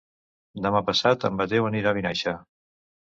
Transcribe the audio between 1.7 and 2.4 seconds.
anirà a Vinaixa.